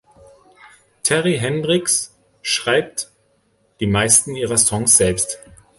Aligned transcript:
Terri 1.03 1.37
Hendrix 1.37 2.15
schreibt 2.41 3.11
die 3.79 3.85
meisten 3.85 4.33
ihrer 4.35 4.57
Songs 4.57 4.97
selbst. 4.97 5.37